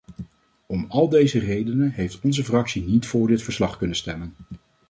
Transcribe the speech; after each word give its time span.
Om 0.67 0.85
al 0.89 1.09
deze 1.09 1.39
redenen 1.39 1.91
heeft 1.91 2.19
onze 2.21 2.43
fractie 2.43 2.83
niet 2.83 3.05
voor 3.07 3.27
dit 3.27 3.41
verslag 3.41 3.77
kunnen 3.77 3.95
stemmen. 3.95 4.33